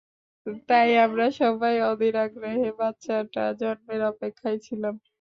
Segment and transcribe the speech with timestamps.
[0.69, 4.93] তাই আমরা সবাই অধীর আগ্রহে বাচ্ছাটা জন্মের অপেক্ষায় ছিলাম।